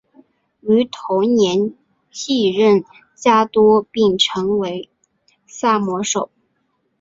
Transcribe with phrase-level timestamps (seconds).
[0.61, 1.75] 于同年
[2.11, 4.89] 继任家督并成为
[5.45, 6.31] 萨摩守。